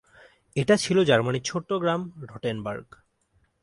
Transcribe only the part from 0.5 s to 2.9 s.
এটা ছিল জার্মানির ছোট্ট গ্রাম রটেনবার্গ।